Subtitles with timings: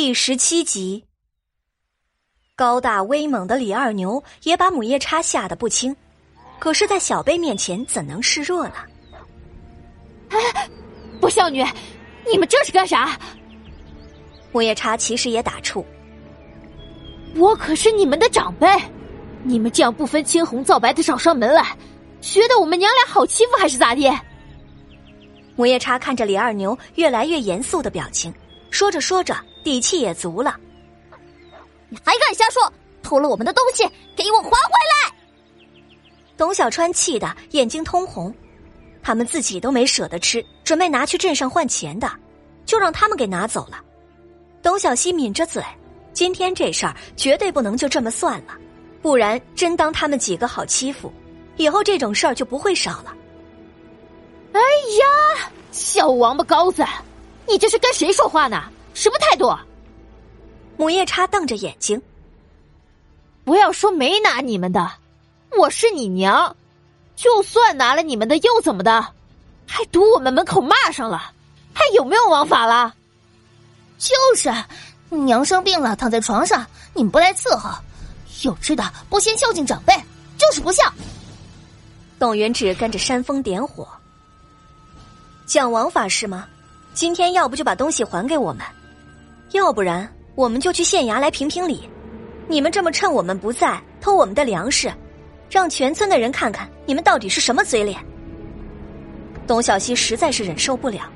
[0.00, 1.04] 第十七集，
[2.54, 5.94] 高大威猛的李二牛也把母夜叉吓得不轻，
[6.60, 8.74] 可是，在小贝面前怎能示弱呢？
[10.28, 10.38] 哎，
[11.20, 11.64] 不孝女，
[12.30, 13.18] 你们这是干啥？
[14.52, 15.84] 母夜叉其实也打怵，
[17.34, 18.68] 我可是你们的长辈，
[19.42, 21.76] 你们这样不分青红皂白的找上门来，
[22.20, 24.08] 觉得我们娘俩好欺负还是咋地？
[25.56, 28.32] 母夜叉看着李二牛越来越严肃的表情，
[28.70, 29.36] 说着说着。
[29.62, 30.56] 底气也足了，
[31.88, 32.72] 你还敢瞎说？
[33.00, 33.84] 偷了我们的东西，
[34.14, 35.14] 给我还回来！
[36.36, 38.34] 董小川气得眼睛通红，
[39.02, 42.10] 他们自己都没舍得吃，准备拿去镇上换钱的，
[42.66, 43.80] 就让他们给拿走了。
[44.62, 45.62] 董小西抿着嘴，
[46.12, 48.58] 今天这事儿绝对不能就这么算了，
[49.00, 51.10] 不然真当他们几个好欺负，
[51.56, 53.16] 以后这种事儿就不会少了。
[54.52, 56.84] 哎呀，小王八羔子，
[57.46, 58.64] 你这是跟谁说话呢？
[58.98, 59.56] 什么态度？
[60.76, 62.02] 母夜叉瞪着眼睛。
[63.44, 64.90] 不要说没拿你们的，
[65.56, 66.56] 我是你娘，
[67.14, 69.06] 就算拿了你们的又怎么的？
[69.68, 71.30] 还堵我们门口骂上了，
[71.72, 72.92] 还有没有王法了？
[73.98, 74.52] 就是，
[75.10, 77.70] 娘生病了，躺在床上，你们不来伺候，
[78.42, 79.94] 有吃的不先孝敬长辈，
[80.36, 80.92] 就是不孝。
[82.18, 83.86] 董元志跟着煽风点火，
[85.46, 86.48] 讲王法是吗？
[86.94, 88.66] 今天要不就把东西还给我们。
[89.52, 91.88] 要不然，我们就去县衙来评评理。
[92.46, 94.92] 你们这么趁我们不在偷我们的粮食，
[95.50, 97.98] 让全村的人看看你们到底是什么嘴脸。
[99.46, 101.10] 董小希实在是忍受不了，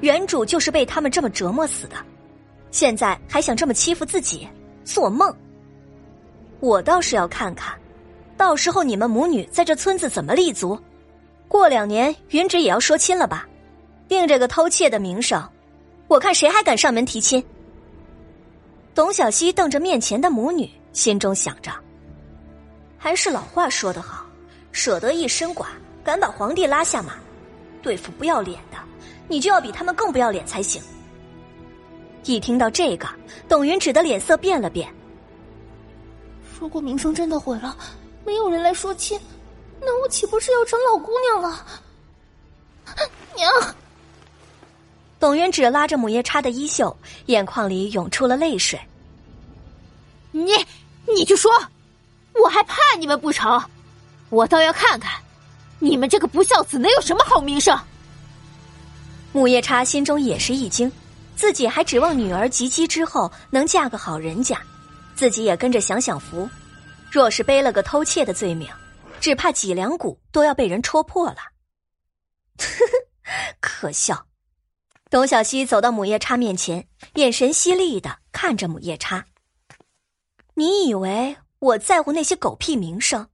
[0.00, 1.96] 原主就是被他们这么折磨死的，
[2.70, 4.48] 现在还想这么欺负自己，
[4.84, 5.34] 做梦！
[6.60, 7.74] 我倒是要看看，
[8.36, 10.78] 到时候你们母女在这村子怎么立足。
[11.48, 13.48] 过两年，云芷也要说亲了吧？
[14.08, 15.42] 定这个偷窃的名声，
[16.06, 17.44] 我看谁还敢上门提亲。
[18.94, 21.72] 董小希瞪着面前的母女，心中想着
[22.98, 24.26] ：“还是老话说得好，
[24.70, 25.66] 舍得一身剐，
[26.04, 27.14] 敢把皇帝拉下马，
[27.80, 28.76] 对付不要脸的，
[29.28, 30.82] 你就要比他们更不要脸才行。”
[32.24, 33.08] 一听到这个，
[33.48, 34.92] 董云芷的脸色变了变。
[36.60, 37.76] 如果名声真的毁了，
[38.24, 39.18] 没有人来说亲，
[39.80, 41.66] 那我岂不是要成老姑娘了？
[43.34, 43.50] 娘。
[45.22, 46.96] 董云芷拉着母夜叉的衣袖，
[47.26, 48.76] 眼眶里涌出了泪水。
[50.32, 50.50] 你，
[51.06, 51.48] 你就说，
[52.42, 53.62] 我还怕你们不成？
[54.30, 55.22] 我倒要看看，
[55.78, 57.78] 你们这个不孝子能有什么好名声。
[59.30, 60.90] 母夜叉心中也是一惊，
[61.36, 64.60] 自己还指望女儿及笄之后能嫁个好人家，
[65.14, 66.50] 自己也跟着享享福。
[67.12, 68.68] 若是背了个偷窃的罪名，
[69.20, 71.36] 只怕脊梁骨都要被人戳破了。
[72.58, 72.66] 呵
[73.22, 74.26] 呵，可笑。
[75.12, 79.22] 董小希走到母夜叉面前，眼神犀利的看着母夜叉。
[80.54, 83.28] 你以为我在乎那些狗屁名声？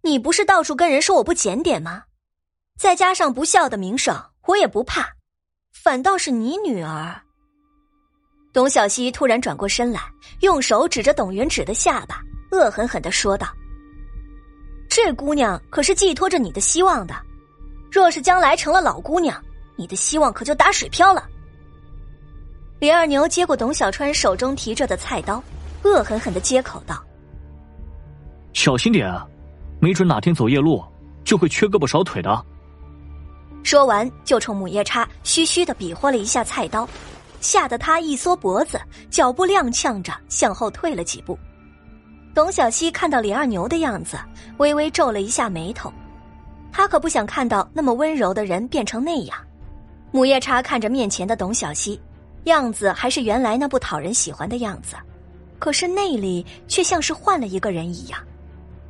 [0.00, 2.04] 你不是到处跟人说我不检点吗？
[2.78, 5.06] 再加上不孝的名声，我也不怕。
[5.74, 7.20] 反倒是你女儿。
[8.50, 10.00] 董小希突然转过身来，
[10.40, 13.48] 用手指着董云芷的下巴，恶狠狠的说道
[14.88, 17.14] ：“这姑娘可是寄托着你的希望的，
[17.90, 19.38] 若是将来成了老姑娘。”
[19.76, 21.24] 你的希望可就打水漂了。
[22.80, 25.42] 李二牛接过董小川手中提着的菜刀，
[25.82, 27.02] 恶狠狠的接口道
[28.52, 29.26] ：“小心点啊，
[29.80, 30.82] 没准哪天走夜路
[31.24, 32.44] 就会缺胳膊少腿的。”
[33.62, 36.88] 说完，就冲母夜叉嘘嘘的比划了一下菜刀，
[37.40, 41.38] 吓得他一缩脖子，脚步踉跄着向后退了几步。
[42.34, 44.18] 董小希看到李二牛的样子，
[44.56, 45.92] 微微皱了一下眉头，
[46.72, 49.38] 他可不想看到那么温柔的人变成那样。
[50.12, 51.98] 母夜叉看着面前的董小希，
[52.44, 54.94] 样子还是原来那不讨人喜欢的样子，
[55.58, 58.20] 可是内里却像是换了一个人一样。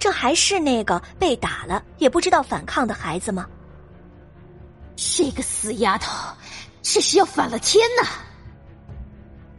[0.00, 3.46] 这还是那个被打了也不知道反抗的孩子吗？
[4.96, 6.10] 这个死丫头，
[6.82, 8.08] 这是要反了天呐！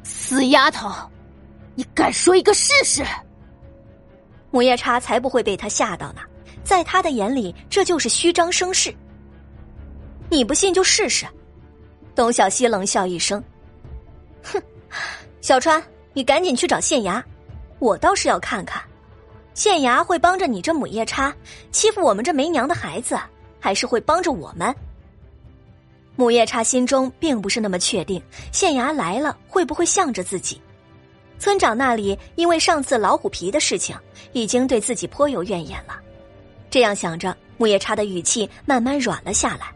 [0.03, 0.91] 死丫头，
[1.75, 3.05] 你敢说一个试试？
[4.51, 6.21] 母夜叉才不会被他吓到呢，
[6.61, 8.93] 在他的眼里，这就是虚张声势。
[10.29, 11.25] 你不信就试试。
[12.15, 13.43] 董小希冷笑一声
[14.43, 14.61] ：“哼，
[15.41, 15.81] 小川，
[16.13, 17.21] 你赶紧去找县衙，
[17.79, 18.81] 我倒是要看看，
[19.53, 21.33] 县衙会帮着你这母夜叉
[21.71, 23.19] 欺负我们这没娘的孩子，
[23.59, 24.73] 还是会帮着我们？”
[26.15, 28.21] 母夜叉心中并不是那么确定，
[28.51, 30.61] 县衙来了会不会向着自己？
[31.39, 33.97] 村长那里因为上次老虎皮的事情，
[34.31, 35.99] 已经对自己颇有怨言了。
[36.69, 39.73] 这样想着，母夜叉的语气慢慢软了下来。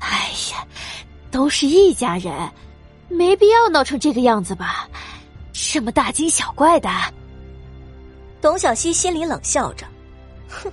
[0.00, 0.66] 哎呀，
[1.30, 2.32] 都是一家人，
[3.08, 4.88] 没必要闹成这个样子吧？
[5.52, 6.88] 这么大惊小怪的。
[8.40, 9.86] 董小希心里冷笑着，
[10.48, 10.72] 哼，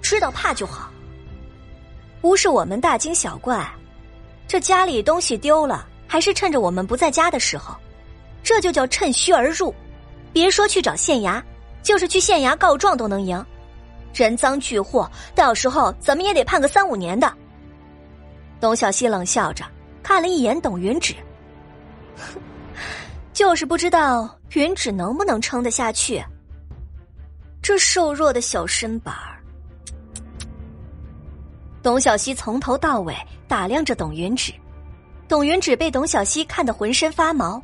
[0.00, 0.90] 知道怕就好。
[2.20, 3.64] 不是我们大惊小怪，
[4.48, 7.74] 这家里东西丢了，还是趁着我们不在家的时候，
[8.42, 9.74] 这就叫趁虚而入。
[10.32, 11.40] 别说去找县衙，
[11.82, 13.44] 就是去县衙告状都能赢。
[14.14, 17.32] 人赃俱获，到时候怎么也得判个三五年的。
[18.60, 19.64] 董小希冷笑着
[20.04, 21.16] 看了一眼董云芷，
[23.32, 26.22] 就是不知道云芷能不能撑得下去。
[27.62, 29.40] 这瘦弱的小身板儿。
[31.82, 33.16] 董小希从头到尾
[33.48, 34.52] 打量着董云芷，
[35.26, 37.60] 董云芷被董小希看得浑身发毛。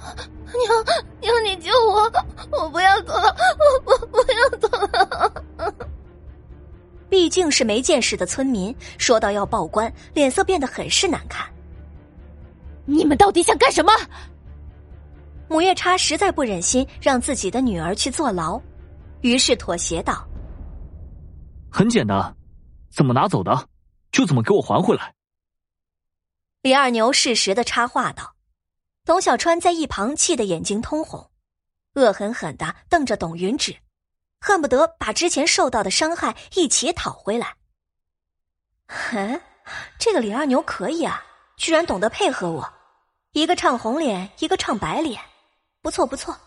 [0.00, 0.84] 娘
[1.20, 2.10] 娘，你救我！
[2.50, 3.36] 我不要走了，
[3.84, 5.44] 我我不要走了。
[7.08, 11.46] 毕竟是没见识的村民，说到要报官，脸色变得很是难看。
[12.84, 13.92] 你们到底想干什么？
[15.48, 18.60] 母夜叉实在不忍心让自己的女儿去坐牢，
[19.20, 20.26] 于是妥协道
[21.70, 22.36] ：“很简单，
[22.90, 23.68] 怎么拿走的，
[24.10, 25.14] 就怎么给我还回来。”
[26.62, 28.34] 李二牛适时的插话道。
[29.04, 31.30] 董小川在一旁气得眼睛通红，
[31.94, 33.72] 恶狠狠的瞪着董云芷，
[34.46, 37.56] 恨不得把之前受到的伤害一起讨回来。
[38.86, 39.40] 哼，
[39.98, 41.20] 这个李二牛可以啊，
[41.56, 42.72] 居然懂得配合我，
[43.32, 45.20] 一个唱红脸，一个唱白脸，
[45.82, 46.38] 不错不错。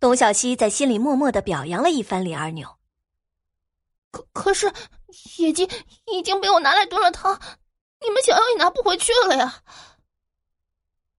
[0.00, 2.68] 董小希在心里默默的表扬了一番李二牛。
[4.10, 4.66] 可可是，
[5.38, 5.70] 野鸡
[6.06, 7.40] 已经被我拿来炖了汤，
[8.00, 9.62] 你们想要也拿不回去了呀。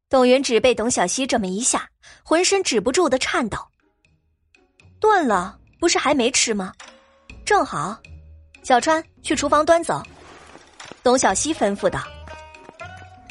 [0.10, 1.90] 董云芷被董小希这么一下，
[2.26, 3.58] 浑身止不住的颤抖。
[5.04, 6.72] 炖了，不是还没吃吗？
[7.46, 8.00] 正好，
[8.64, 10.02] 小川去厨房端走。
[11.04, 12.00] 董小希吩咐道：“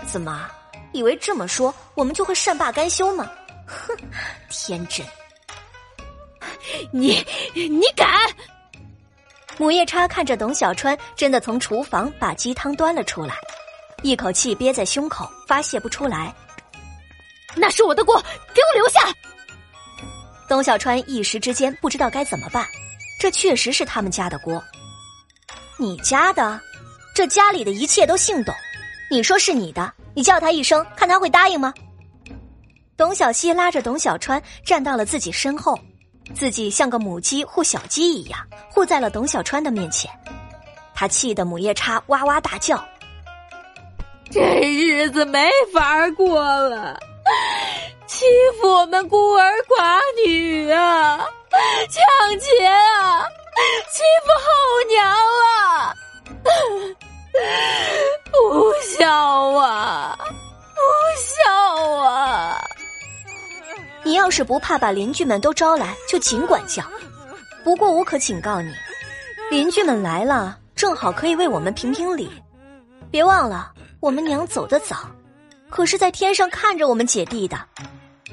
[0.07, 0.51] 怎么，
[0.93, 3.27] 以为这么说我们就会善罢甘休吗？
[3.67, 3.97] 哼，
[4.51, 5.07] 天真！
[6.93, 7.25] 你
[7.55, 8.07] 你敢！”
[9.57, 13.35] 母夜叉看着董小川真的从厨房把鸡汤端了出来，
[14.03, 16.35] 一口气憋在胸口，发泄不出来。
[17.57, 18.23] 那是我的锅，
[18.53, 19.01] 给我留下！
[20.53, 22.67] 董小川一时之间不知道该怎么办，
[23.19, 24.63] 这确实是他们家的锅。
[25.79, 26.61] 你家的？
[27.15, 28.55] 这家里的一切都姓董，
[29.11, 31.73] 你说是你的，你叫他一声，看他会答应吗？
[32.99, 35.75] 董小希拉着董小川站到了自己身后，
[36.35, 38.39] 自己像个母鸡护小鸡一样
[38.69, 40.11] 护在了董小川的面前。
[40.95, 42.87] 他气得母夜叉哇哇大叫
[44.31, 47.01] ：“这日子没法过了！”
[48.07, 48.27] 欺
[48.61, 49.99] 负我们孤儿寡，
[51.93, 53.29] 抢劫啊，
[53.93, 54.49] 欺负后
[54.89, 55.07] 娘
[55.45, 55.95] 啊，
[58.33, 60.19] 不孝啊，
[60.75, 60.81] 不
[61.21, 62.67] 孝啊！
[64.03, 66.83] 你要是不怕把邻居们都招来，就尽管叫。
[67.63, 68.73] 不过我可警告你，
[69.51, 72.31] 邻居们来了，正好可以为我们评评理。
[73.11, 74.97] 别忘了，我们娘走得早。
[75.69, 77.61] 可是，在天上看着我们姐弟的，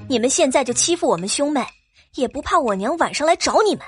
[0.07, 1.67] 你们现在就欺负我们兄妹，
[2.15, 3.83] 也不怕我娘晚上来找你们？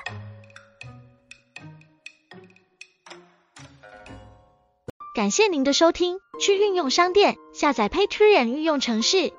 [5.14, 9.32] 感谢您的收听，去运用商店下载 Patreon 运用城市，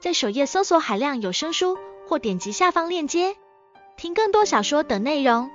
[0.00, 1.76] 在首页搜索海量有声书，
[2.08, 3.36] 或点击下方链接
[3.98, 5.50] 听更多小说等内容。